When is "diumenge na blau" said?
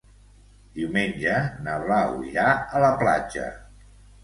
0.77-2.17